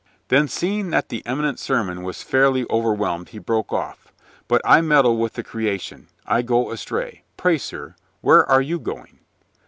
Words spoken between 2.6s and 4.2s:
over whelmed, he broke off.